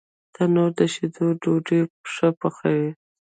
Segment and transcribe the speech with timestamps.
[0.33, 1.79] تنور د شیدو ډوډۍ
[2.13, 2.89] ښه پخوي